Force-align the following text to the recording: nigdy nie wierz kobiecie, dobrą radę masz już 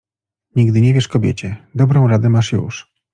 nigdy 0.55 0.81
nie 0.81 0.93
wierz 0.93 1.07
kobiecie, 1.07 1.65
dobrą 1.75 2.07
radę 2.07 2.29
masz 2.29 2.51
już 2.51 2.87